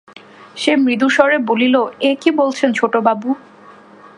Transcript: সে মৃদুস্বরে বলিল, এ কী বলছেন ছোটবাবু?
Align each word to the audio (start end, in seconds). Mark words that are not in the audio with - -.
সে 0.55 0.71
মৃদুস্বরে 0.75 1.37
বলিল, 1.47 1.75
এ 2.01 2.11
কী 2.21 2.29
বলছেন 2.31 2.69
ছোটবাবু? 2.73 3.29